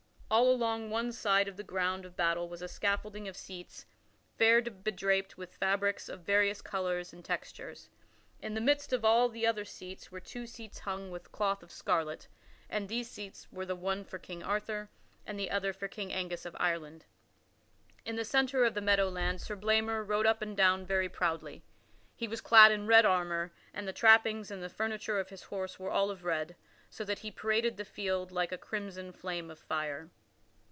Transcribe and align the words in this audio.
All 0.31 0.49
along 0.49 0.89
one 0.89 1.11
side 1.11 1.49
of 1.49 1.57
the 1.57 1.61
ground 1.63 2.05
of 2.05 2.15
battle 2.15 2.47
was 2.47 2.61
a 2.61 2.69
scaffolding 2.69 3.27
of 3.27 3.35
seats 3.35 3.85
fair 4.37 4.61
bedraped 4.61 5.35
with 5.35 5.57
fabrics 5.57 6.07
of 6.07 6.21
various 6.21 6.61
colors 6.61 7.11
and 7.11 7.23
textures. 7.23 7.89
In 8.41 8.53
the 8.53 8.61
midst 8.61 8.93
of 8.93 9.03
all 9.03 9.27
the 9.27 9.45
other 9.45 9.65
seats 9.65 10.09
were 10.09 10.21
two 10.21 10.47
seats 10.47 10.79
hung 10.79 11.11
with 11.11 11.33
cloth 11.33 11.61
of 11.61 11.69
scarlet, 11.69 12.29
and 12.69 12.87
these 12.87 13.11
seats 13.11 13.51
were 13.51 13.65
the 13.65 13.75
one 13.75 14.05
for 14.05 14.17
King 14.17 14.41
Arthur 14.41 14.89
and 15.25 15.37
the 15.37 15.51
other 15.51 15.73
for 15.73 15.89
King 15.89 16.13
Angus 16.13 16.45
of 16.45 16.55
Ireland. 16.57 17.03
In 18.05 18.15
the 18.15 18.23
centre 18.23 18.63
of 18.63 18.73
the 18.73 18.79
meadow 18.79 19.09
land 19.09 19.41
Sir 19.41 19.57
Blamor 19.57 20.01
rode 20.01 20.25
up 20.25 20.41
and 20.41 20.55
down 20.55 20.85
very 20.85 21.09
proudly. 21.09 21.61
He 22.15 22.29
was 22.29 22.39
clad 22.39 22.71
in 22.71 22.87
red 22.87 23.03
armor, 23.05 23.51
and 23.73 23.85
the 23.85 23.91
trappings 23.91 24.49
and 24.49 24.63
the 24.63 24.69
furniture 24.69 25.19
of 25.19 25.27
his 25.27 25.43
horse 25.43 25.77
were 25.77 25.91
all 25.91 26.09
of 26.09 26.23
red, 26.23 26.55
so 26.89 27.03
that 27.03 27.19
he 27.19 27.31
paraded 27.31 27.75
the 27.75 27.83
field 27.83 28.31
like 28.31 28.53
a 28.53 28.57
crimson 28.57 29.11
flame 29.11 29.51
of 29.51 29.59
fire. 29.59 30.09